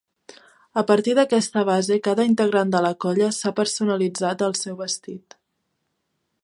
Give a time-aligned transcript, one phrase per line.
[0.81, 5.37] A partir d'aquesta base cada integrant de la colla s'ha personalitzat el seu vestit.